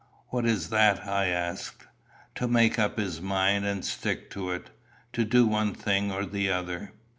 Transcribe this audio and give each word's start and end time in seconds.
"What 0.29 0.47
is 0.47 0.69
that?" 0.71 1.05
I 1.05 1.27
asked. 1.27 1.85
"To 2.33 2.47
make 2.47 2.79
up 2.79 2.97
his 2.97 3.21
mind, 3.21 3.67
and 3.67 3.85
stick 3.85 4.31
to 4.31 4.49
it. 4.49 4.71
To 5.13 5.23
do 5.23 5.45
one 5.45 5.75
thing 5.75 6.11
or 6.11 6.25
the 6.25 6.49
other." 6.49 6.93